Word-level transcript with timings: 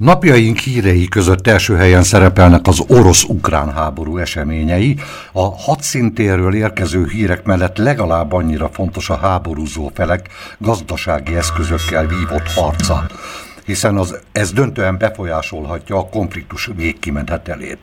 Napjaink 0.00 0.58
hírei 0.58 1.08
között 1.08 1.46
első 1.46 1.76
helyen 1.76 2.02
szerepelnek 2.02 2.66
az 2.66 2.84
orosz-ukrán 2.88 3.72
háború 3.72 4.18
eseményei. 4.18 4.96
A 5.32 5.40
hadszintéről 5.40 6.54
érkező 6.54 7.06
hírek 7.06 7.44
mellett 7.44 7.76
legalább 7.76 8.32
annyira 8.32 8.68
fontos 8.68 9.10
a 9.10 9.16
háborúzó 9.16 9.90
felek 9.94 10.28
gazdasági 10.58 11.36
eszközökkel 11.36 12.06
vívott 12.06 12.48
harca 12.54 13.06
hiszen 13.64 13.96
az, 13.96 14.18
ez 14.32 14.52
döntően 14.52 14.98
befolyásolhatja 14.98 15.96
a 15.96 16.08
konfliktus 16.08 16.70
végkimenetelét. 16.76 17.78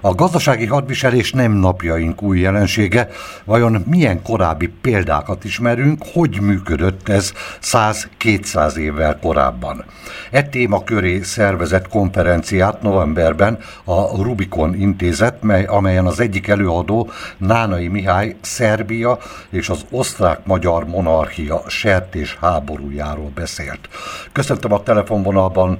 A 0.00 0.14
gazdasági 0.14 0.66
hadviselés 0.66 1.32
nem 1.32 1.52
napjaink 1.52 2.22
új 2.22 2.38
jelensége, 2.38 3.08
vajon 3.44 3.84
milyen 3.86 4.22
korábbi 4.22 4.68
példákat 4.80 5.44
ismerünk, 5.44 6.02
hogy 6.12 6.40
működött 6.40 7.08
ez 7.08 7.32
100-200 7.62 8.76
évvel 8.76 9.18
korábban. 9.18 9.84
E 10.30 10.42
téma 10.42 10.84
köré 10.84 11.22
szervezett 11.22 11.88
konferenciát 11.88 12.82
novemberben 12.82 13.58
a 13.84 14.22
Rubikon 14.22 14.74
intézet, 14.74 15.42
mely, 15.42 15.64
amelyen 15.64 16.06
az 16.06 16.20
egyik 16.20 16.48
előadó 16.48 17.10
Nánai 17.36 17.88
Mihály 17.88 18.36
Szerbia 18.40 19.18
és 19.50 19.68
az 19.68 19.84
osztrák-magyar 19.90 20.86
monarchia 20.86 21.62
sertés 21.68 22.36
háborújáról 22.40 23.30
beszélt. 23.34 23.88
Köszöntöm 24.32 24.72
a 24.72 24.82
telefon 24.82 25.19
telefonvonalban 25.22 25.78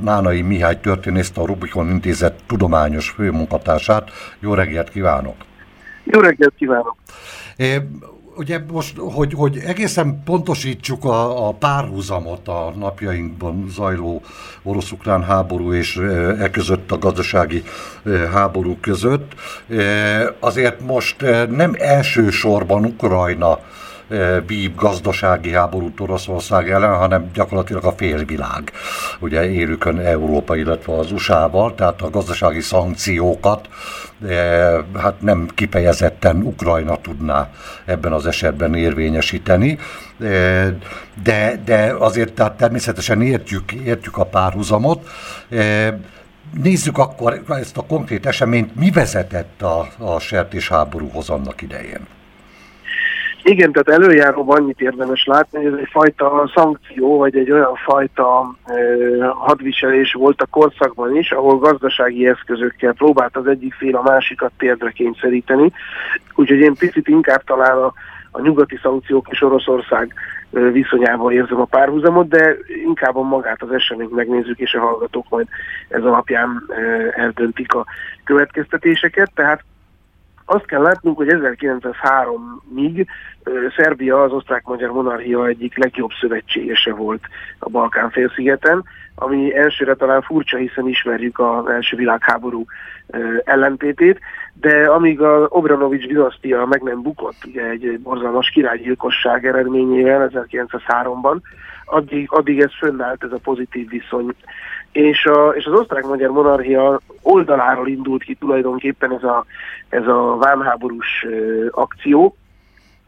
Nánai 0.00 0.42
Mihály 0.42 0.80
történészt, 0.80 1.38
a 1.38 1.46
Rubikon 1.46 1.90
Intézet 1.90 2.34
tudományos 2.46 3.10
főmunkatársát. 3.10 4.10
Jó 4.40 4.54
reggelt 4.54 4.90
kívánok! 4.90 5.34
Jó 6.04 6.20
reggelt 6.20 6.54
kívánok! 6.56 6.96
É, 7.56 7.80
ugye 8.36 8.60
most, 8.72 8.96
hogy, 8.98 9.32
hogy 9.34 9.58
egészen 9.66 10.22
pontosítsuk 10.24 11.04
a, 11.04 11.48
a 11.48 11.52
párhuzamot 11.52 12.48
a 12.48 12.72
napjainkban 12.78 13.66
zajló 13.68 14.22
orosz-ukrán 14.62 15.22
háború 15.22 15.72
és 15.72 15.96
e 16.38 16.50
között 16.50 16.92
a 16.92 16.98
gazdasági 16.98 17.62
háború 18.32 18.76
között, 18.80 19.34
azért 20.40 20.80
most 20.80 21.20
nem 21.48 21.74
elsősorban 21.78 22.84
Ukrajna 22.84 23.58
vív 24.46 24.74
gazdasági 24.74 25.52
háborút 25.52 26.00
Oroszország 26.00 26.70
ellen, 26.70 26.96
hanem 26.96 27.30
gyakorlatilag 27.34 27.84
a 27.84 27.92
félvilág. 27.92 28.72
Ugye 29.20 29.50
élükön 29.50 29.98
Európa, 29.98 30.56
illetve 30.56 30.98
az 30.98 31.12
USA-val, 31.12 31.74
tehát 31.74 32.02
a 32.02 32.10
gazdasági 32.10 32.60
szankciókat 32.60 33.68
hát 34.98 35.20
nem 35.20 35.48
kifejezetten 35.54 36.42
Ukrajna 36.42 36.96
tudná 36.96 37.50
ebben 37.84 38.12
az 38.12 38.26
esetben 38.26 38.74
érvényesíteni, 38.74 39.78
de, 41.22 41.60
de 41.64 41.94
azért 41.98 42.32
tehát 42.32 42.56
természetesen 42.56 43.22
értjük, 43.22 43.72
értjük 43.72 44.16
a 44.16 44.24
párhuzamot. 44.24 45.08
Nézzük 46.62 46.98
akkor 46.98 47.42
ezt 47.48 47.76
a 47.76 47.86
konkrét 47.86 48.26
eseményt, 48.26 48.74
mi 48.74 48.90
vezetett 48.90 49.62
a, 49.62 49.88
a 49.98 50.18
sertésháborúhoz 50.18 51.28
annak 51.28 51.62
idején? 51.62 52.06
Igen, 53.44 53.72
tehát 53.72 54.00
előjáróban 54.02 54.60
annyit 54.60 54.80
érdemes 54.80 55.24
látni, 55.24 55.58
hogy 55.58 55.72
ez 55.72 55.78
egy 55.78 55.88
fajta 55.90 56.50
szankció, 56.54 57.18
vagy 57.18 57.36
egy 57.36 57.50
olyan 57.50 57.74
fajta 57.74 58.54
hadviselés 59.30 60.12
volt 60.12 60.42
a 60.42 60.46
korszakban 60.46 61.16
is, 61.16 61.30
ahol 61.30 61.58
gazdasági 61.58 62.26
eszközökkel 62.26 62.92
próbált 62.92 63.36
az 63.36 63.46
egyik 63.46 63.74
fél 63.74 63.96
a 63.96 64.02
másikat 64.02 64.52
térdre 64.58 64.90
kényszeríteni. 64.90 65.72
Úgyhogy 66.34 66.58
én 66.58 66.74
picit 66.74 67.08
inkább 67.08 67.44
talán 67.44 67.76
a, 67.76 67.92
a 68.30 68.40
nyugati 68.40 68.78
szankciók 68.82 69.26
és 69.30 69.42
Oroszország 69.42 70.14
viszonyában 70.50 71.32
érzem 71.32 71.60
a 71.60 71.64
párhuzamot, 71.64 72.28
de 72.28 72.56
inkább 72.84 73.14
magát 73.14 73.62
az 73.62 73.72
eseményt 73.72 74.14
megnézzük, 74.14 74.58
és 74.58 74.74
a 74.74 74.80
hallgatók 74.80 75.28
majd 75.28 75.46
ez 75.88 76.02
alapján 76.02 76.62
eldöntik 77.14 77.74
a 77.74 77.86
következtetéseket. 78.24 79.30
Tehát 79.34 79.64
azt 80.44 80.66
kell 80.66 80.82
látnunk, 80.82 81.16
hogy 81.16 81.28
1903-ig 81.30 83.06
Szerbia 83.76 84.22
az 84.22 84.32
osztrák-magyar 84.32 84.90
monarchia 84.90 85.46
egyik 85.46 85.78
legjobb 85.78 86.10
szövetségese 86.20 86.92
volt 86.92 87.22
a 87.58 87.68
Balkán 87.68 88.10
félszigeten, 88.10 88.84
ami 89.14 89.56
elsőre 89.56 89.94
talán 89.94 90.22
furcsa, 90.22 90.56
hiszen 90.56 90.88
ismerjük 90.88 91.38
az 91.38 91.66
első 91.66 91.96
világháború 91.96 92.64
ellentétét, 93.44 94.18
de 94.60 94.84
amíg 94.84 95.20
a 95.20 95.46
Obranovics 95.48 96.06
dinasztia 96.06 96.64
meg 96.64 96.82
nem 96.82 97.02
bukott, 97.02 97.44
ugye 97.46 97.62
egy 97.62 98.00
borzalmas 98.00 98.50
királygyilkosság 98.50 99.46
eredményével 99.46 100.30
1903-ban, 100.32 101.36
addig, 101.84 102.32
addig 102.32 102.60
ez 102.60 102.70
fönnállt 102.78 103.24
ez 103.24 103.32
a 103.32 103.38
pozitív 103.42 103.88
viszony. 103.88 104.34
És, 104.92 105.26
a, 105.26 105.48
és 105.48 105.64
az 105.64 105.72
osztrák-magyar 105.72 106.30
monarchia 106.30 107.00
oldaláról 107.22 107.88
indult 107.88 108.22
ki 108.22 108.34
tulajdonképpen 108.34 109.12
ez 109.12 109.22
a, 109.22 109.44
ez 109.88 110.06
a 110.06 110.36
vámháborús 110.36 111.26
akció, 111.70 112.36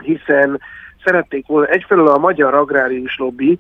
hiszen 0.03 0.61
szerették 1.05 1.47
volna, 1.47 1.67
egyfelől 1.67 2.09
a 2.09 2.19
magyar 2.19 2.55
agrárius 2.55 3.17
lobby 3.19 3.59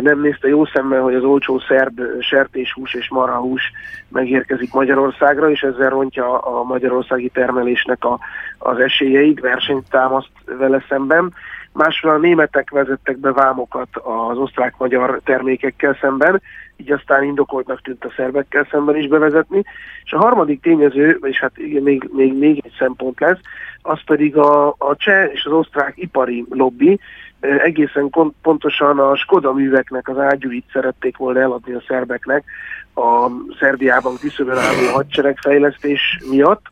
nem 0.00 0.20
nézte 0.20 0.48
jó 0.48 0.64
szemmel, 0.64 1.00
hogy 1.00 1.14
az 1.14 1.22
olcsó 1.22 1.58
szerb 1.58 2.00
sertéshús 2.20 2.94
és 2.94 3.08
marhahús 3.08 3.72
megérkezik 4.08 4.72
Magyarországra, 4.72 5.50
és 5.50 5.60
ezzel 5.60 5.88
rontja 5.88 6.38
a 6.38 6.62
magyarországi 6.62 7.28
termelésnek 7.28 8.04
a, 8.04 8.18
az 8.58 8.78
esélyeit, 8.78 9.40
versenyt 9.40 9.90
támaszt 9.90 10.30
vele 10.58 10.84
szemben. 10.88 11.32
Másról 11.72 12.12
a 12.14 12.18
németek 12.18 12.70
vezettek 12.70 13.18
be 13.18 13.32
vámokat 13.32 13.88
az 13.92 14.36
osztrák-magyar 14.38 15.20
termékekkel 15.24 15.96
szemben, 16.00 16.42
így 16.76 16.92
aztán 16.92 17.22
indokoltnak 17.22 17.80
tűnt 17.82 18.04
a 18.04 18.12
szerbekkel 18.16 18.66
szemben 18.70 18.96
is 18.96 19.06
bevezetni. 19.06 19.62
És 20.04 20.12
a 20.12 20.18
harmadik 20.18 20.60
tényező, 20.60 21.18
és 21.22 21.40
hát 21.40 21.58
igen, 21.58 21.82
még, 21.82 22.08
még, 22.12 22.38
még 22.38 22.60
egy 22.64 22.74
szempont 22.78 23.20
lesz, 23.20 23.38
az 23.82 23.98
pedig 24.04 24.36
a, 24.36 24.68
a 24.68 24.96
cseh 24.96 25.30
és 25.32 25.44
az 25.44 25.52
osztrák 25.52 25.92
ipari 25.96 26.44
lobby, 26.50 27.00
egészen 27.40 28.10
pontosan 28.42 28.98
a 28.98 29.16
Skoda 29.16 29.52
műveknek 29.52 30.08
az 30.08 30.18
ágyúit 30.18 30.64
szerették 30.72 31.16
volna 31.16 31.40
eladni 31.40 31.72
a 31.72 31.82
szerbeknek 31.88 32.44
a 32.94 33.30
Szerbiában 33.58 34.16
küszöbön 34.18 34.56
álló 34.56 34.92
hadseregfejlesztés 34.92 36.18
miatt, 36.30 36.62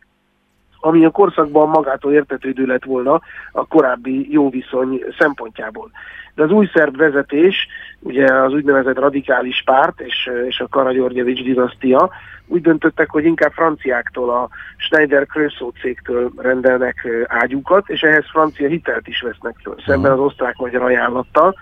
ami 0.84 1.04
a 1.04 1.10
korszakban 1.10 1.68
magától 1.68 2.12
értetődő 2.12 2.64
lett 2.66 2.84
volna 2.84 3.20
a 3.52 3.66
korábbi 3.66 4.32
jó 4.32 4.50
viszony 4.50 5.04
szempontjából. 5.18 5.90
De 6.34 6.42
az 6.42 6.50
új 6.50 6.70
szerb 6.74 6.96
vezetés, 6.96 7.66
ugye 8.00 8.34
az 8.34 8.52
úgynevezett 8.52 8.98
radikális 8.98 9.62
párt 9.64 10.00
és, 10.00 10.30
és 10.48 10.60
a 10.60 10.68
Karagyorgyevics 10.68 11.42
dinasztia 11.42 12.10
úgy 12.46 12.60
döntöttek, 12.60 13.10
hogy 13.10 13.24
inkább 13.24 13.52
franciáktól, 13.52 14.30
a 14.30 14.48
Schneider 14.76 15.26
Kröszó 15.26 15.72
cégtől 15.80 16.30
rendelnek 16.36 17.08
ágyukat, 17.26 17.88
és 17.88 18.00
ehhez 18.00 18.24
francia 18.30 18.68
hitelt 18.68 19.08
is 19.08 19.20
vesznek 19.20 19.56
föl, 19.62 19.74
szemben 19.86 20.12
az 20.12 20.18
osztrák-magyar 20.18 20.82
ajánlattal, 20.82 21.54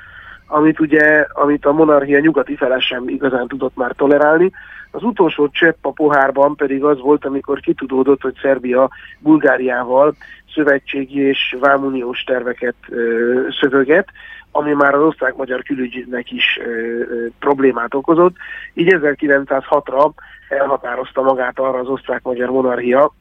amit 0.50 0.80
ugye, 0.80 1.26
amit 1.32 1.64
a 1.66 1.72
monarchia 1.72 2.18
nyugati 2.18 2.56
fele 2.56 2.80
sem 2.80 3.08
igazán 3.08 3.48
tudott 3.48 3.76
már 3.76 3.92
tolerálni. 3.92 4.50
Az 4.90 5.02
utolsó 5.02 5.48
csepp 5.48 5.84
a 5.84 5.92
pohárban 5.92 6.56
pedig 6.56 6.84
az 6.84 7.00
volt, 7.00 7.24
amikor 7.24 7.60
kitudódott, 7.60 8.22
hogy 8.22 8.34
Szerbia 8.42 8.90
Bulgáriával 9.18 10.14
szövetségi 10.54 11.20
és 11.20 11.56
vámuniós 11.60 12.22
terveket 12.22 12.74
ö, 12.88 13.40
szövöget, 13.60 14.08
ami 14.52 14.72
már 14.72 14.94
az 14.94 15.02
osztrák-magyar 15.02 15.62
külügynek 15.62 16.30
is 16.30 16.58
ö, 16.64 16.70
ö, 16.70 17.26
problémát 17.38 17.94
okozott. 17.94 18.36
Így 18.74 18.96
1906-ra 19.00 20.10
elhatározta 20.48 21.22
magát 21.22 21.58
arra 21.58 21.78
az 21.78 21.88
osztrák-magyar 21.88 22.50
monarchia, 22.50 23.12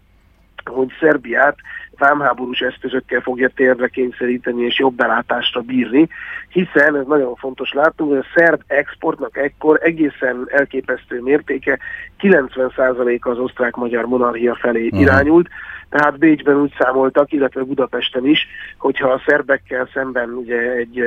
hogy 0.70 0.92
Szerbiát 1.00 1.56
vámháborús 1.98 2.60
eszközökkel 2.60 3.22
fogja 3.22 3.50
térdre 3.56 3.88
kényszeríteni 3.88 4.64
és 4.64 4.80
jobb 4.80 4.96
belátásra 4.96 5.62
bírni, 5.62 6.08
hiszen 6.50 6.96
ez 6.96 7.06
nagyon 7.08 7.36
fontos 7.36 7.74
látnunk, 7.74 8.12
hogy 8.12 8.20
a 8.20 8.40
szerb 8.40 8.62
exportnak 8.68 9.38
ekkor 9.38 9.80
egészen 9.82 10.48
elképesztő 10.52 11.22
mértéke 11.22 11.80
90%-a 12.20 13.30
az 13.30 13.38
osztrák-magyar 13.38 14.06
monarchia 14.06 14.56
felé 14.56 14.86
uh-huh. 14.86 15.02
irányult, 15.02 15.48
tehát 15.90 16.18
Bécsben 16.18 16.56
úgy 16.56 16.74
számoltak, 16.78 17.32
illetve 17.32 17.64
Budapesten 17.64 18.26
is, 18.26 18.48
hogyha 18.78 19.10
a 19.10 19.22
szerbekkel 19.26 19.90
szemben 19.94 20.30
ugye 20.30 20.72
egy 20.72 21.04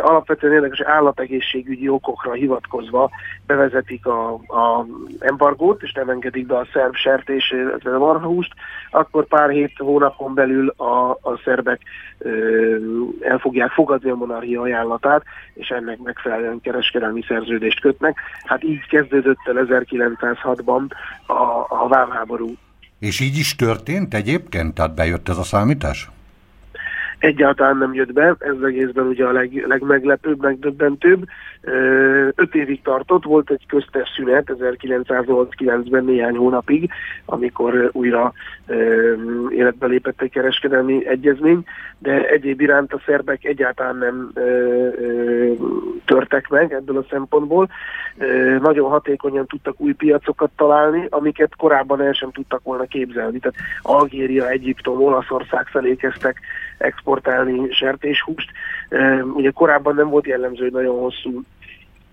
alapvetően 0.00 0.52
érdekes 0.52 0.80
állategészségügyi 0.80 1.88
okokra 1.88 2.32
hivatkozva 2.32 3.10
bevezetik 3.46 4.06
a, 4.06 4.32
a 4.32 4.86
embargót, 5.18 5.82
és 5.82 5.92
nem 5.92 6.08
engedik 6.08 6.46
be 6.46 6.56
a 6.56 6.66
szerb 6.72 6.94
sertés, 6.94 7.50
illetve 7.50 7.94
a 7.94 7.98
marhahúst, 7.98 8.52
akkor 8.90 9.26
pár 9.26 9.50
hét 9.50 9.76
hónapon 9.76 10.34
belül 10.34 10.68
a, 10.68 11.10
a 11.10 11.40
szerbek 11.44 11.80
ö, 12.18 12.76
el 13.20 13.38
fogják 13.38 13.70
fogadni 13.70 14.10
a 14.10 14.14
monarchia 14.14 14.60
ajánlatát, 14.60 15.22
és 15.54 15.68
ennek 15.68 15.98
megfelelően 15.98 16.60
kereskedelmi 16.60 17.22
szerződést 17.28 17.80
kötnek. 17.80 18.20
Hát 18.44 18.64
így 18.64 18.86
kezdődött 18.86 19.38
el 19.44 19.66
1906-ban 19.68 20.82
a, 21.26 21.66
a 21.68 21.88
vámháború 21.88 22.54
és 22.98 23.20
így 23.20 23.36
is 23.36 23.56
történt 23.56 24.14
egyébként? 24.14 24.74
Tehát 24.74 24.94
bejött 24.94 25.28
ez 25.28 25.36
a 25.36 25.42
számítás? 25.42 26.10
Egyáltalán 27.18 27.76
nem 27.76 27.94
jött 27.94 28.12
be, 28.12 28.34
ez 28.38 28.62
egészben 28.64 29.06
ugye 29.06 29.26
a 29.26 29.32
leg, 29.32 29.64
legmeglepőbb, 29.66 30.42
megdöbbentőbb. 30.42 31.24
Öt 32.34 32.54
évig 32.54 32.82
tartott, 32.82 33.24
volt 33.24 33.50
egy 33.50 33.66
köztes 33.66 34.12
szünet 34.16 34.54
1989-ben 34.58 36.04
néhány 36.04 36.36
hónapig, 36.36 36.90
amikor 37.24 37.90
újra 37.92 38.32
életbe 39.50 39.86
lépett 39.86 40.20
egy 40.20 40.30
kereskedelmi 40.30 41.06
egyezmény, 41.06 41.64
de 41.98 42.28
egyéb 42.28 42.60
iránt 42.60 42.92
a 42.92 43.00
szerbek 43.06 43.44
egyáltalán 43.44 43.96
nem 43.96 44.32
törtek 46.04 46.48
meg 46.48 46.72
ebből 46.72 46.96
a 46.96 47.06
szempontból. 47.10 47.68
Nagyon 48.60 48.90
hatékonyan 48.90 49.46
tudtak 49.46 49.80
új 49.80 49.92
piacokat 49.92 50.50
találni, 50.56 51.06
amiket 51.10 51.56
korábban 51.56 52.02
el 52.02 52.12
sem 52.12 52.30
tudtak 52.30 52.62
volna 52.62 52.84
képzelni. 52.84 53.38
Tehát 53.38 53.58
Algéria, 53.82 54.48
Egyiptom, 54.48 55.02
Olaszország 55.02 55.66
felé 55.66 55.96
kezdtek 55.96 56.40
exportálni 57.08 57.72
sertéshúst. 57.72 58.50
Ugye 59.34 59.50
korábban 59.50 59.94
nem 59.94 60.08
volt 60.08 60.26
jellemző, 60.26 60.62
hogy 60.62 60.72
nagyon 60.72 60.98
hosszú 60.98 61.42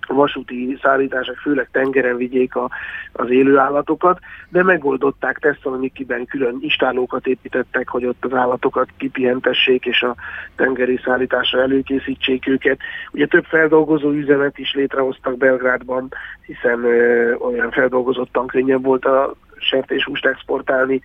vasúti 0.08 0.78
szállítások, 0.82 1.36
főleg 1.36 1.68
tengeren 1.72 2.18
vigyék 2.18 2.56
a, 2.56 2.70
az 3.12 3.30
élő 3.30 3.58
állatokat, 3.58 4.20
de 4.50 4.64
megoldották 4.64 5.38
Tesszalonikiben 5.38 6.26
külön 6.26 6.58
istálókat 6.60 7.28
építettek, 7.28 7.90
hogy 7.90 8.06
ott 8.06 8.26
az 8.26 8.34
állatokat 8.34 8.88
kipihentessék, 8.98 9.86
és 9.86 10.02
a 10.02 10.16
tengeri 10.56 11.00
szállításra 11.04 11.62
előkészítsék 11.62 12.48
őket. 12.48 12.80
Ugye 13.12 13.26
több 13.26 13.46
feldolgozó 13.46 14.12
üzemet 14.12 14.58
is 14.58 14.74
létrehoztak 14.74 15.38
Belgrádban, 15.38 16.12
hiszen 16.46 16.84
ö, 16.84 17.34
olyan 17.34 17.72
feldolgozottan 17.72 18.48
könnyebb 18.48 18.84
volt 18.84 19.06
a 19.06 19.36
sertéshúst 19.58 20.26
exportálni. 20.26 21.02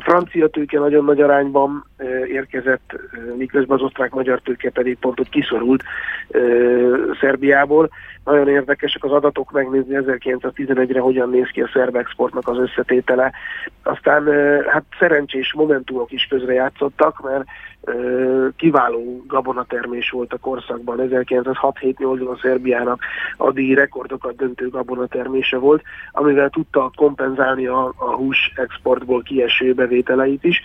Francia 0.00 0.48
tőke 0.48 0.78
nagyon 0.78 1.04
nagy 1.04 1.20
arányban 1.20 1.84
érkezett, 2.26 3.00
miközben 3.36 3.76
az 3.76 3.84
osztrák-magyar 3.84 4.40
tőke 4.40 4.70
pedig 4.70 4.98
pont 4.98 5.16
hogy 5.16 5.28
kiszorult 5.28 5.82
Szerbiából. 7.20 7.90
Nagyon 8.24 8.48
érdekesek 8.48 9.04
az 9.04 9.12
adatok 9.12 9.50
megnézni 9.50 9.96
1911-re 9.98 11.00
hogyan 11.00 11.30
néz 11.30 11.48
ki 11.52 11.60
a 11.60 11.70
szerb 11.72 11.96
exportnak 11.96 12.48
az 12.48 12.58
összetétele. 12.58 13.32
Aztán 13.82 14.24
hát 14.66 14.84
szerencsés 14.98 15.52
momentumok 15.52 16.12
is 16.12 16.26
közre 16.30 16.52
játszottak, 16.52 17.20
mert 17.20 17.44
kiváló 18.56 19.24
gabonatermés 19.26 20.10
volt 20.10 20.32
a 20.32 20.38
korszakban. 20.38 20.98
1906-7-8-ban 21.00 22.40
Szerbiának 22.40 23.02
addig 23.36 23.74
rekordokat 23.74 24.36
döntő 24.36 24.68
gabonatermése 24.68 25.56
volt, 25.56 25.82
amivel 26.12 26.50
tudta 26.50 26.90
kompenzálni 26.96 27.66
a, 27.66 27.92
a 27.96 28.14
hús 28.14 28.52
exportból 28.56 29.22
kieső 29.30 29.72
bevételeit 29.72 30.44
is. 30.44 30.62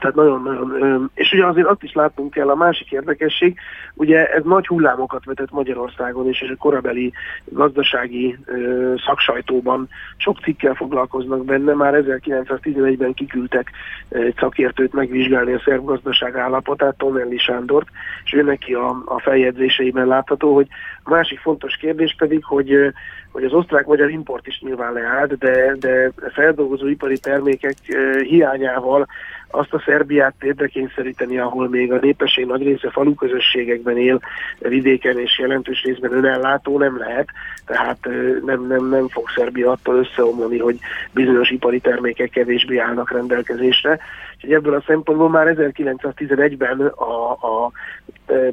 Tehát 0.00 0.16
nagyon-nagyon, 0.16 1.10
és 1.14 1.32
ugye 1.32 1.46
azért 1.46 1.66
azt 1.66 1.82
is 1.82 1.92
látnunk 1.92 2.30
kell, 2.30 2.48
a 2.48 2.54
másik 2.54 2.92
érdekesség, 2.92 3.58
ugye 3.94 4.26
ez 4.26 4.42
nagy 4.44 4.66
hullámokat 4.66 5.24
vetett 5.24 5.50
Magyarországon 5.50 6.28
és 6.28 6.40
a 6.52 6.56
korabeli 6.56 7.12
gazdasági 7.44 8.38
ö, 8.44 8.94
szaksajtóban 9.06 9.88
sok 10.16 10.40
cikkel 10.40 10.74
foglalkoznak 10.74 11.44
benne, 11.44 11.74
már 11.74 12.04
1911-ben 12.06 13.14
kiküldtek 13.14 13.70
egy 14.08 14.34
szakértőt 14.38 14.92
megvizsgálni 14.92 15.52
a 15.52 15.62
szerb 15.64 15.84
gazdaság 15.84 16.36
állapotát, 16.36 16.96
Tonelli 16.96 17.38
Sándort, 17.38 17.88
és 18.24 18.32
ő 18.32 18.42
neki 18.42 18.74
a, 18.74 18.88
a 19.04 19.20
feljegyzéseiben 19.20 20.06
látható, 20.06 20.54
hogy 20.54 20.66
a 21.08 21.14
másik 21.14 21.38
fontos 21.38 21.76
kérdés 21.76 22.14
pedig, 22.18 22.44
hogy, 22.44 22.92
hogy 23.32 23.44
az 23.44 23.52
osztrák-magyar 23.52 24.10
import 24.10 24.46
is 24.46 24.60
nyilván 24.60 24.92
leállt, 24.92 25.38
de, 25.38 25.74
de 25.78 26.12
feldolgozó 26.32 26.86
ipari 26.86 27.18
termékek 27.18 27.76
hiányával 28.22 29.06
azt 29.50 29.72
a 29.72 29.82
Szerbiát 29.86 30.34
térdre 30.38 30.66
kényszeríteni, 30.66 31.38
ahol 31.38 31.68
még 31.68 31.92
a 31.92 31.98
népesség 31.98 32.46
nagy 32.46 32.62
része 32.62 32.90
falu 32.90 33.14
közösségekben 33.14 33.96
él, 33.98 34.20
vidéken 34.58 35.18
és 35.18 35.38
jelentős 35.38 35.82
részben 35.82 36.12
önellátó 36.12 36.78
nem 36.78 36.98
lehet, 36.98 37.28
tehát 37.66 38.08
nem, 38.44 38.66
nem, 38.66 38.88
nem 38.88 39.08
fog 39.08 39.28
Szerbia 39.36 39.70
attól 39.70 39.96
összeomlani, 39.96 40.58
hogy 40.58 40.78
bizonyos 41.10 41.50
ipari 41.50 41.80
termékek 41.80 42.30
kevésbé 42.30 42.78
állnak 42.78 43.10
rendelkezésre. 43.10 43.98
Úgyhogy 44.34 44.52
ebből 44.52 44.74
a 44.74 44.84
szempontból 44.86 45.28
már 45.28 45.54
1911-ben 45.56 46.80
a, 46.80 47.30
a 47.30 47.70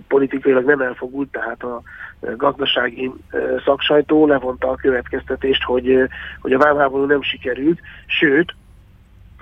politikailag 0.08 0.66
nem 0.66 0.81
elfogult, 0.81 1.31
tehát 1.31 1.63
a 1.63 1.81
gazdasági 2.38 3.12
szaksajtó 3.66 4.27
levonta 4.27 4.69
a 4.69 4.75
következtetést, 4.75 5.63
hogy, 5.63 6.10
hogy 6.42 6.54
a 6.54 6.57
vámháború 6.57 7.06
nem 7.06 7.22
sikerült, 7.22 7.80
sőt, 8.06 8.56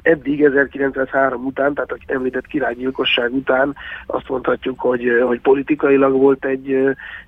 eddig 0.04 0.44
1903 0.44 1.46
után, 1.46 1.74
tehát 1.74 1.92
a 1.92 1.98
említett 2.08 2.48
királygyilkosság 2.48 3.34
után 3.34 3.76
azt 4.06 4.30
mondhatjuk, 4.30 4.80
hogy, 4.80 5.22
hogy 5.26 5.42
politikailag 5.42 6.12
volt 6.12 6.46
egy, 6.46 6.72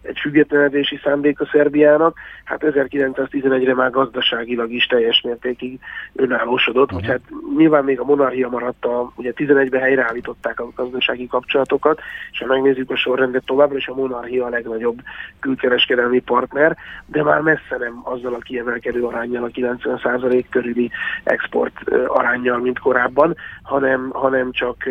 egy 0.02 0.20
függetlenedési 0.20 1.00
szándék 1.04 1.40
a 1.40 1.50
Szerbiának, 1.52 2.18
hát 2.44 2.62
1911-re 2.66 3.74
már 3.74 3.92
gazdaságilag 3.92 4.72
is 4.72 4.86
teljes 4.86 5.22
mértékig 5.22 5.80
önállósodott, 6.14 6.92
uh-huh. 6.92 7.08
hát 7.08 7.22
nyilván 7.58 7.84
még 7.84 8.00
a 8.00 8.04
monarchia 8.04 8.50
maradt, 8.50 8.86
a, 8.86 9.12
ugye 9.16 9.32
11-ben 9.36 9.82
helyreállították 9.82 10.60
a 10.60 10.72
gazdasági 10.76 11.28
kapcsolatokat, 11.28 12.00
és 12.32 12.40
ha 12.40 12.46
megnézzük 12.46 12.92
a 12.92 12.96
sorrendet 12.96 13.46
továbbra, 13.46 13.78
és 13.78 13.88
a 13.88 13.96
monarchia 13.96 14.46
a 14.46 14.50
legnagyobb 14.50 15.00
külkereskedelmi 15.40 16.20
partner, 16.20 16.78
de 17.06 17.24
már 17.24 17.42
messze 17.42 17.78
nem 17.80 18.02
azzal 18.04 18.34
a 18.34 18.38
kiemelkedő 18.38 19.04
arányjal, 19.04 19.44
a 19.44 19.48
90% 19.48 20.46
körüli 20.50 20.92
export 21.24 21.74
arányjal, 22.08 22.60
mint 22.66 22.80
korábban, 22.80 23.36
hanem, 23.64 24.10
hanem 24.14 24.52
csak 24.52 24.86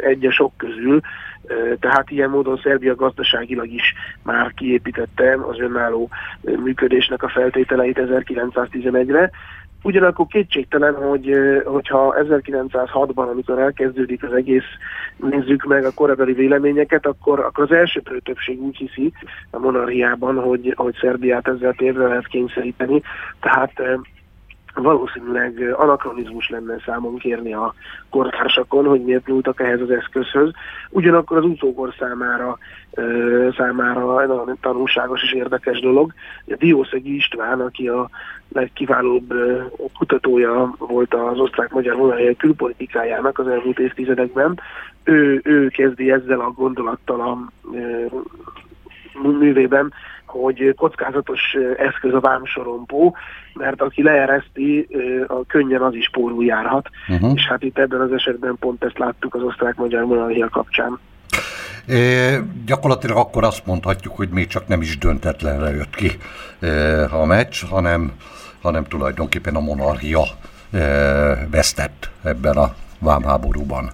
egy 0.00 0.26
sok 0.30 0.52
közül, 0.56 1.00
tehát 1.80 2.10
ilyen 2.10 2.30
módon 2.30 2.60
Szerbia 2.62 2.94
gazdaságilag 2.94 3.68
is 3.68 3.94
már 4.22 4.52
kiépítette 4.54 5.36
az 5.48 5.58
önálló 5.58 6.08
működésnek 6.40 7.22
a 7.22 7.28
feltételeit 7.28 8.00
1911-re, 8.00 9.30
Ugyanakkor 9.82 10.26
kétségtelen, 10.26 10.94
hogy 10.94 11.36
hogyha 11.64 12.14
1906-ban, 12.18 13.30
amikor 13.30 13.58
elkezdődik 13.58 14.22
az 14.22 14.32
egész, 14.32 14.64
nézzük 15.16 15.64
meg 15.64 15.84
a 15.84 15.94
korabeli 15.94 16.32
véleményeket, 16.32 17.06
akkor, 17.06 17.40
akkor 17.40 17.64
az 17.64 17.72
első 17.72 18.02
többség 18.22 18.60
úgy 18.60 18.76
hiszi 18.76 19.12
a 19.50 19.58
monarchiában, 19.58 20.36
hogy, 20.36 20.72
hogy 20.76 20.96
Szerbiát 21.00 21.48
ezzel 21.48 21.72
térre 21.72 22.06
lehet 22.06 22.26
kényszeríteni. 22.26 23.02
Tehát 23.40 23.72
valószínűleg 24.82 25.74
anakronizmus 25.76 26.48
lenne 26.48 26.76
számon 26.84 27.16
kérni 27.16 27.52
a 27.52 27.74
kortársakon, 28.10 28.84
hogy 28.84 29.04
miért 29.04 29.26
nyúltak 29.26 29.60
ehhez 29.60 29.80
az 29.80 29.90
eszközhöz. 29.90 30.50
Ugyanakkor 30.90 31.36
az 31.36 31.44
utókor 31.44 31.94
számára, 31.98 32.58
számára 33.56 34.26
nagyon 34.26 34.58
tanulságos 34.60 35.22
és 35.22 35.32
érdekes 35.32 35.80
dolog. 35.80 36.12
Diószegi 36.44 37.14
István, 37.14 37.60
aki 37.60 37.88
a 37.88 38.10
legkiválóbb 38.52 39.34
kutatója 39.98 40.74
volt 40.78 41.14
az 41.14 41.38
osztrák-magyar 41.38 41.96
vonalhely 41.96 42.34
külpolitikájának 42.34 43.38
az 43.38 43.48
elmúlt 43.48 43.78
évtizedekben, 43.78 44.60
ő, 45.04 45.40
ő 45.44 45.68
kezdi 45.68 46.10
ezzel 46.10 46.40
a 46.40 46.50
gondolattal 46.50 47.20
a 47.20 47.38
művében, 49.22 49.92
hogy 50.30 50.74
kockázatos 50.76 51.56
eszköz 51.76 52.14
a 52.14 52.20
vámsorompó, 52.20 53.16
mert 53.54 53.82
aki 53.82 54.02
leereszti, 54.02 54.88
könnyen 55.46 55.82
az 55.82 55.94
is 55.94 56.10
pórul 56.10 56.44
járhat, 56.44 56.88
uh-huh. 57.08 57.32
és 57.34 57.46
hát 57.46 57.62
itt 57.62 57.78
ebben 57.78 58.00
az 58.00 58.12
esetben 58.12 58.56
pont 58.60 58.84
ezt 58.84 58.98
láttuk 58.98 59.34
az 59.34 59.42
osztrák-magyar 59.42 60.04
monarchia 60.04 60.48
kapcsán. 60.48 60.98
É, 61.88 62.38
gyakorlatilag 62.66 63.16
akkor 63.16 63.44
azt 63.44 63.66
mondhatjuk, 63.66 64.16
hogy 64.16 64.28
még 64.28 64.46
csak 64.46 64.68
nem 64.68 64.80
is 64.80 64.98
döntetlenre 64.98 65.70
jött 65.70 65.94
ki 65.94 66.10
e, 66.60 67.04
a 67.04 67.24
meccs, 67.24 67.64
hanem, 67.70 68.12
hanem 68.62 68.84
tulajdonképpen 68.84 69.54
a 69.54 69.60
monarchia 69.60 70.22
e, 70.72 70.78
vesztett 71.50 72.10
ebben 72.24 72.56
a 72.56 72.74
vámháborúban. 72.98 73.90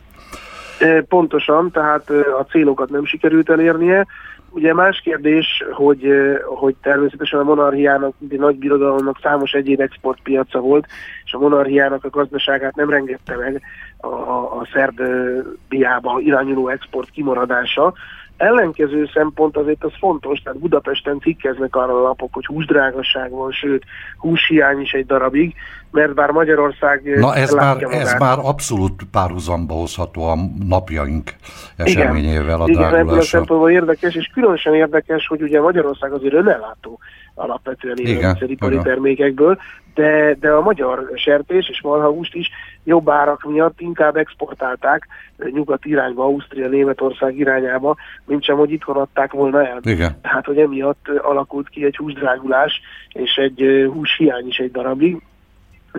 Pontosan, 1.09 1.71
tehát 1.71 2.11
a 2.39 2.47
célokat 2.51 2.91
nem 2.91 3.05
sikerült 3.05 3.51
elérnie, 3.51 4.07
Ugye 4.55 4.75
más 4.75 5.01
kérdés, 5.01 5.47
hogy, 5.73 6.09
hogy 6.45 6.75
természetesen 6.83 7.41
a 7.41 7.43
monarchiának, 7.43 8.15
egy 8.31 8.39
nagy 8.39 8.57
birodalomnak 8.57 9.19
számos 9.23 9.53
egyéb 9.53 9.81
exportpiaca 9.81 10.61
volt, 10.61 10.87
és 11.25 11.33
a 11.33 11.39
monarchiának 11.39 12.05
a 12.05 12.11
gazdaságát 12.11 12.75
nem 12.75 12.91
rengette 12.91 13.37
meg 13.37 13.63
a, 13.97 14.07
a, 14.07 14.59
a 14.61 14.69
Szerbiába 14.73 16.21
irányuló 16.21 16.69
export 16.69 17.11
kimaradása, 17.11 17.95
Ellenkező 18.37 19.09
szempont 19.15 19.57
azért 19.57 19.85
az 19.85 19.93
fontos, 19.99 20.41
tehát 20.43 20.59
Budapesten 20.59 21.21
cikkeznek 21.21 21.77
arra 21.77 21.99
a 21.99 22.03
lapok, 22.03 22.33
hogy 22.33 22.47
húsdrágasság 22.47 23.31
van, 23.31 23.51
sőt, 23.51 23.85
húshiány 24.19 24.81
is 24.81 24.93
egy 24.93 25.07
darabig, 25.07 25.55
mert 25.91 26.15
bár 26.15 26.31
Magyarország... 26.31 27.19
Na 27.19 27.35
ez 27.35 27.53
már, 27.53 27.83
ez 27.83 28.15
már 28.19 28.39
abszolút 28.39 29.03
párhuzamba 29.11 29.75
hozható 29.75 30.23
a 30.23 30.37
napjaink 30.69 31.35
eseményével 31.77 32.61
a 32.61 32.69
Igen, 32.69 32.95
ebből 32.95 33.19
a 33.19 33.23
szempontból 33.23 33.71
érdekes, 33.71 34.15
és 34.15 34.31
különösen 34.35 34.75
érdekes, 34.75 35.27
hogy 35.27 35.43
ugye 35.43 35.61
Magyarország 35.61 36.13
azért 36.13 36.35
önellátó 36.35 36.99
alapvetően 37.35 37.97
élelmiszeripari 37.97 38.79
termékekből, 38.83 39.59
de, 39.95 40.37
de 40.41 40.51
a 40.51 40.61
magyar 40.61 41.11
sertés 41.15 41.69
és 41.69 41.81
marhahúst 41.83 42.35
is 42.35 42.51
jobb 42.85 43.09
árak 43.09 43.45
miatt 43.45 43.81
inkább 43.81 44.17
exportálták 44.17 45.07
nyugat 45.51 45.85
irányba, 45.85 46.25
Ausztria, 46.25 46.69
Németország 46.69 47.39
irányába, 47.39 47.97
mint 48.27 48.45
sem, 48.45 48.57
hogy 48.57 48.71
itthon 48.71 48.97
adták 48.97 49.33
volna 49.33 49.67
el. 49.67 49.79
Igen. 49.83 50.19
Tehát, 50.23 50.45
hogy 50.45 50.59
emiatt 50.59 51.09
alakult 51.09 51.69
ki 51.69 51.85
egy 51.85 51.97
húsdrágulás 51.97 52.81
és 53.09 53.35
egy 53.35 53.89
húshiány 53.93 54.47
is 54.47 54.57
egy 54.57 54.71
darabig, 54.71 55.23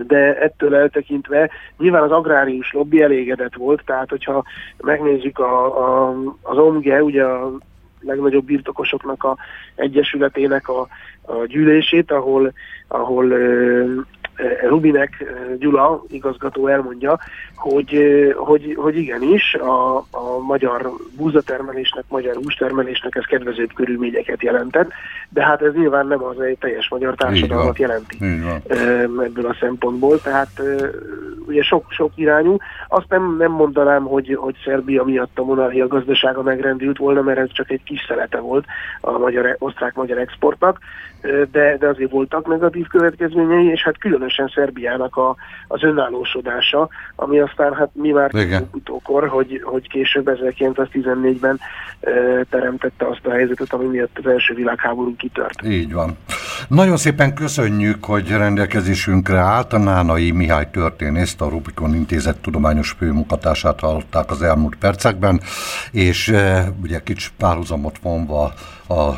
de 0.06 0.38
ettől 0.40 0.74
eltekintve 0.74 1.50
nyilván 1.78 2.02
az 2.02 2.10
agrárius 2.10 2.72
lobby 2.72 3.02
elégedett 3.02 3.54
volt, 3.54 3.82
tehát 3.84 4.08
hogyha 4.08 4.44
megnézzük 4.78 5.38
a, 5.38 5.64
a, 5.64 6.14
az 6.42 6.58
OMGE, 6.58 7.02
ugye 7.02 7.24
a 7.24 7.52
legnagyobb 8.00 8.44
birtokosoknak 8.44 9.24
a 9.24 9.36
egyesületének 9.74 10.68
a, 10.68 10.88
a 11.22 11.44
gyűlését, 11.46 12.10
ahol, 12.10 12.52
ahol 12.88 13.32
Rubinek 14.68 15.24
Gyula 15.58 16.02
igazgató 16.08 16.66
elmondja, 16.66 17.18
hogy, 17.54 17.98
hogy, 18.36 18.74
hogy 18.76 18.96
igenis 18.96 19.54
a, 19.54 19.96
a 19.96 20.38
magyar 20.46 20.90
búzatermelésnek, 21.16 22.04
magyar 22.08 22.34
hústermelésnek 22.34 23.16
ez 23.16 23.24
kedvezőbb 23.24 23.72
körülményeket 23.74 24.42
jelentett, 24.42 24.90
de 25.28 25.44
hát 25.44 25.62
ez 25.62 25.72
nyilván 25.74 26.06
nem 26.06 26.24
az 26.24 26.40
egy 26.40 26.58
teljes 26.58 26.88
magyar 26.88 27.14
társadalmat 27.14 27.78
jelenti 27.78 28.18
ebből 29.18 29.46
a 29.46 29.56
szempontból, 29.60 30.20
tehát 30.20 30.62
ugye 31.46 31.62
sok-sok 31.62 32.12
irányú. 32.14 32.56
Azt 32.88 33.08
nem, 33.08 33.36
nem 33.38 33.50
mondanám, 33.50 34.02
hogy, 34.02 34.34
hogy 34.34 34.54
Szerbia 34.64 35.04
miatt 35.04 35.38
a 35.38 35.44
monarchia 35.44 35.86
gazdasága 35.86 36.42
megrendült 36.42 36.98
volna, 36.98 37.22
mert 37.22 37.38
ez 37.38 37.52
csak 37.52 37.70
egy 37.70 37.82
kis 37.82 38.04
szelete 38.08 38.38
volt 38.38 38.64
a 39.00 39.18
magyar, 39.18 39.56
osztrák-magyar 39.58 40.18
exportnak, 40.18 40.78
de, 41.52 41.76
de 41.76 41.88
azért 41.88 42.10
voltak 42.10 42.46
negatív 42.46 42.86
következményei, 42.86 43.66
és 43.66 43.82
hát 43.82 43.98
különösen 43.98 44.25
Szerbiának 44.54 45.16
a, 45.16 45.36
az 45.68 45.82
önállósodása, 45.82 46.88
ami 47.16 47.38
aztán 47.38 47.74
hát 47.74 47.90
mi 47.92 48.10
már 48.10 48.30
utókor, 48.72 49.28
hogy, 49.28 49.60
hogy 49.64 49.88
később 49.88 50.30
1914-ben 50.30 51.60
e, 52.00 52.10
teremtette 52.50 53.06
azt 53.08 53.26
a 53.26 53.30
helyzetet, 53.30 53.72
ami 53.72 53.86
miatt 53.86 54.18
az 54.18 54.26
első 54.26 54.54
világháború 54.54 55.16
kitört. 55.16 55.62
Így 55.64 55.92
van. 55.92 56.16
Nagyon 56.68 56.96
szépen 56.96 57.34
köszönjük, 57.34 58.04
hogy 58.04 58.28
rendelkezésünkre 58.28 59.38
állt 59.38 59.72
a 59.72 59.78
Nánai 59.78 60.30
Mihály 60.30 60.70
történészt, 60.70 61.40
a 61.40 61.48
Rubikon 61.48 61.94
Intézet 61.94 62.36
tudományos 62.36 62.94
főmunkatársát 62.98 63.80
hallották 63.80 64.30
az 64.30 64.42
elmúlt 64.42 64.76
percekben, 64.76 65.40
és 65.90 66.28
e, 66.28 66.72
ugye 66.82 67.02
kicsit 67.02 67.32
párhuzamot 67.38 67.98
vonva 68.02 68.52
a 68.88 69.14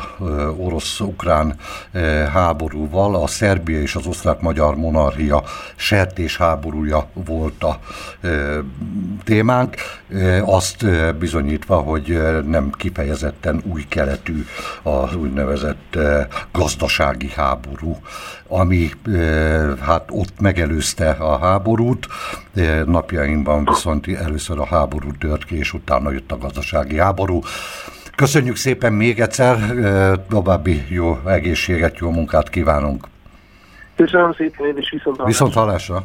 orosz-ukrán 0.57 1.55
háborúval. 2.33 3.15
A 3.15 3.27
Szerbia 3.27 3.81
és 3.81 3.95
az 3.95 4.05
osztrák-magyar 4.05 4.75
monarchia 4.75 5.43
sertés 5.75 6.37
háborúja 6.37 7.07
volt 7.13 7.63
a 7.63 7.79
témánk, 9.23 9.75
azt 10.41 10.85
bizonyítva, 11.17 11.75
hogy 11.75 12.21
nem 12.45 12.71
kifejezetten 12.71 13.61
új 13.65 13.85
keletű 13.87 14.45
az 14.83 15.15
úgynevezett 15.15 15.97
gazdasági 16.51 17.28
háború, 17.29 17.97
ami 18.47 18.89
hát 19.81 20.09
ott 20.09 20.39
megelőzte 20.39 21.09
a 21.09 21.37
háborút, 21.37 22.07
napjainkban 22.85 23.65
viszont 23.65 24.07
először 24.07 24.59
a 24.59 24.65
háború 24.65 25.11
tört 25.19 25.45
ki, 25.45 25.57
és 25.57 25.73
utána 25.73 26.11
jött 26.11 26.31
a 26.31 26.37
gazdasági 26.37 26.97
háború. 26.97 27.41
Köszönjük 28.15 28.55
szépen 28.55 28.93
még 28.93 29.19
egyszer, 29.19 29.57
további 30.29 30.85
jó 30.89 31.19
egészséget, 31.25 31.97
jó 31.97 32.09
munkát 32.11 32.49
kívánunk. 32.49 33.07
Köszönöm 33.95 34.33
szépen, 34.33 34.67
én 34.67 34.77
is 34.77 34.89
viszont 34.89 35.17
hallásra. 35.17 35.25
Viszont 35.25 35.53
hallásra. 35.53 36.03